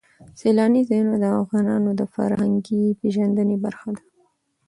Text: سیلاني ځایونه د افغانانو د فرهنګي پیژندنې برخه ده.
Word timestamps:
سیلاني 0.39 0.81
ځایونه 0.89 1.15
د 1.19 1.25
افغانانو 1.43 1.89
د 1.99 2.01
فرهنګي 2.13 2.81
پیژندنې 2.99 3.55
برخه 3.65 3.89
ده. 3.95 4.03